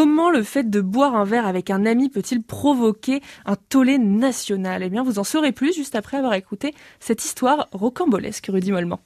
Comment 0.00 0.30
le 0.30 0.44
fait 0.44 0.70
de 0.70 0.80
boire 0.80 1.16
un 1.16 1.24
verre 1.24 1.44
avec 1.44 1.70
un 1.70 1.84
ami 1.84 2.08
peut-il 2.08 2.44
provoquer 2.44 3.20
un 3.44 3.56
tollé 3.56 3.98
national? 3.98 4.84
Eh 4.84 4.90
bien, 4.90 5.02
vous 5.02 5.18
en 5.18 5.24
saurez 5.24 5.50
plus 5.50 5.74
juste 5.74 5.96
après 5.96 6.18
avoir 6.18 6.34
écouté 6.34 6.72
cette 7.00 7.24
histoire 7.24 7.66
rocambolesque, 7.72 8.48
Rudy 8.48 8.70
Mollement. 8.70 9.00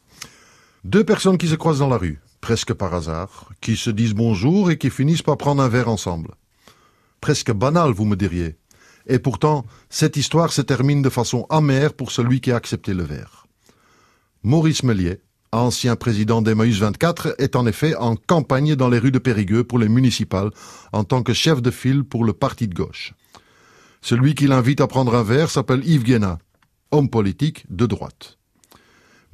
Deux 0.84 1.02
personnes 1.02 1.38
qui 1.38 1.48
se 1.48 1.54
croisent 1.54 1.78
dans 1.78 1.88
la 1.88 1.96
rue, 1.96 2.20
presque 2.42 2.74
par 2.74 2.92
hasard, 2.92 3.48
qui 3.62 3.78
se 3.78 3.88
disent 3.88 4.12
bonjour 4.12 4.70
et 4.70 4.76
qui 4.76 4.90
finissent 4.90 5.22
par 5.22 5.38
prendre 5.38 5.62
un 5.62 5.68
verre 5.70 5.88
ensemble. 5.88 6.32
Presque 7.22 7.52
banal, 7.52 7.92
vous 7.92 8.04
me 8.04 8.14
diriez. 8.14 8.58
Et 9.06 9.18
pourtant, 9.18 9.64
cette 9.88 10.18
histoire 10.18 10.52
se 10.52 10.60
termine 10.60 11.00
de 11.00 11.08
façon 11.08 11.46
amère 11.48 11.94
pour 11.94 12.10
celui 12.10 12.42
qui 12.42 12.52
a 12.52 12.56
accepté 12.56 12.92
le 12.92 13.04
verre. 13.04 13.46
Maurice 14.42 14.82
Mellier, 14.82 15.22
ancien 15.52 15.96
président 15.96 16.42
d'Emmaüs 16.42 16.78
24, 16.78 17.36
est 17.38 17.56
en 17.56 17.66
effet 17.66 17.94
en 17.96 18.16
campagne 18.16 18.74
dans 18.74 18.88
les 18.88 18.98
rues 18.98 19.12
de 19.12 19.18
Périgueux 19.18 19.64
pour 19.64 19.78
les 19.78 19.88
municipales 19.88 20.50
en 20.92 21.04
tant 21.04 21.22
que 21.22 21.34
chef 21.34 21.62
de 21.62 21.70
file 21.70 22.04
pour 22.04 22.24
le 22.24 22.32
parti 22.32 22.68
de 22.68 22.74
gauche. 22.74 23.14
Celui 24.00 24.34
qui 24.34 24.46
l'invite 24.46 24.80
à 24.80 24.86
prendre 24.86 25.14
un 25.14 25.22
verre 25.22 25.50
s'appelle 25.50 25.86
Yves 25.86 26.04
Guéna, 26.04 26.38
homme 26.90 27.08
politique 27.08 27.64
de 27.70 27.86
droite. 27.86 28.38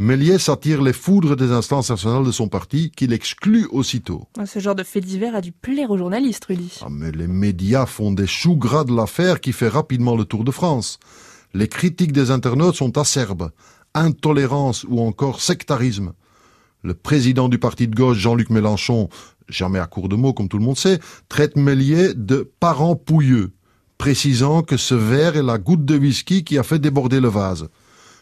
Méliès 0.01 0.41
s'attire 0.41 0.81
les 0.81 0.93
foudres 0.93 1.35
des 1.35 1.51
instances 1.51 1.91
nationales 1.91 2.25
de 2.25 2.31
son 2.31 2.49
parti, 2.49 2.93
qu'il 2.93 3.13
exclut 3.13 3.67
aussitôt. 3.73 4.29
Ah, 4.39 4.47
ce 4.47 4.61
genre 4.61 4.77
de 4.77 4.85
fait 4.85 5.01
divers 5.01 5.35
a 5.35 5.41
dû 5.41 5.51
plaire 5.51 5.91
aux 5.91 5.99
journalistes, 5.99 6.45
Rudy. 6.45 6.79
Ah, 6.83 6.89
mais 6.89 7.11
les 7.11 7.27
médias 7.27 7.85
font 7.85 8.13
des 8.13 8.29
choux 8.29 8.55
gras 8.55 8.85
de 8.85 8.95
l'affaire 8.95 9.41
qui 9.41 9.53
fait 9.53 9.67
rapidement 9.67 10.15
le 10.15 10.25
tour 10.25 10.45
de 10.45 10.53
France. 10.53 11.01
Les 11.53 11.67
critiques 11.67 12.13
des 12.13 12.31
internautes 12.31 12.77
sont 12.77 12.97
acerbes. 12.97 13.51
Intolérance 14.01 14.85
ou 14.89 15.01
encore 15.01 15.41
sectarisme. 15.41 16.13
Le 16.83 16.95
président 16.95 17.49
du 17.49 17.59
parti 17.59 17.89
de 17.89 17.95
gauche, 17.95 18.19
Jean-Luc 18.19 18.51
Mélenchon, 18.51 19.09
jamais 19.49 19.79
à 19.79 19.87
court 19.87 20.09
de 20.09 20.17
mots 20.17 20.33
comme 20.33 20.49
tout 20.49 20.59
le 20.59 20.65
monde 20.65 20.79
sait, 20.79 21.01
traite 21.29 21.57
Méliès 21.57 22.15
de 22.17 22.51
parent 22.61 22.97
pouilleux, 22.97 23.53
précisant 23.99 24.63
que 24.63 24.77
ce 24.77 24.95
verre 24.95 25.37
est 25.37 25.43
la 25.43 25.59
goutte 25.59 25.85
de 25.85 25.99
whisky 25.99 26.45
qui 26.45 26.59
a 26.59 26.63
fait 26.63 26.79
déborder 26.79 27.21
le 27.21 27.29
vase 27.29 27.69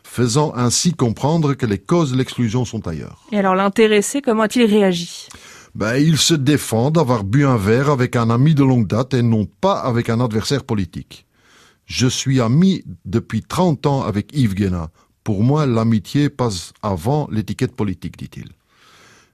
faisant 0.06 0.52
ainsi 0.54 0.94
comprendre 0.94 1.52
que 1.52 1.66
les 1.66 1.78
causes 1.78 2.12
de 2.12 2.16
l'exclusion 2.16 2.64
sont 2.64 2.88
ailleurs. 2.88 3.26
Et 3.32 3.38
alors 3.38 3.54
l'intéressé, 3.54 4.22
comment 4.22 4.44
a-t-il 4.44 4.64
réagi? 4.64 5.28
Ben, 5.74 5.96
il 5.96 6.16
se 6.16 6.32
défend 6.32 6.90
d'avoir 6.90 7.22
bu 7.22 7.44
un 7.44 7.58
verre 7.58 7.90
avec 7.90 8.16
un 8.16 8.30
ami 8.30 8.54
de 8.54 8.64
longue 8.64 8.86
date 8.86 9.12
et 9.12 9.20
non 9.20 9.46
pas 9.60 9.78
avec 9.78 10.08
un 10.08 10.20
adversaire 10.20 10.64
politique. 10.64 11.26
Je 11.84 12.06
suis 12.06 12.40
ami 12.40 12.82
depuis 13.04 13.42
30 13.42 13.84
ans 13.84 14.02
avec 14.04 14.34
Yves 14.34 14.54
Guéna. 14.54 14.88
Pour 15.26 15.42
moi, 15.42 15.66
l'amitié 15.66 16.30
passe 16.30 16.72
avant 16.82 17.26
l'étiquette 17.32 17.74
politique, 17.74 18.16
dit-il. 18.16 18.48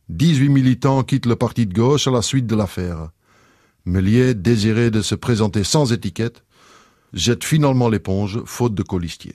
18 0.08 0.48
militants 0.48 1.02
quittent 1.02 1.26
le 1.26 1.36
parti 1.36 1.66
de 1.66 1.74
gauche 1.74 2.06
à 2.06 2.10
la 2.10 2.22
suite 2.22 2.46
de 2.46 2.56
l'affaire. 2.56 3.10
Méliès, 3.84 4.34
désiré 4.34 4.90
de 4.90 5.02
se 5.02 5.14
présenter 5.14 5.64
sans 5.64 5.92
étiquette, 5.92 6.44
jette 7.12 7.44
finalement 7.44 7.90
l'éponge, 7.90 8.42
faute 8.46 8.74
de 8.74 8.82
colistier. 8.82 9.34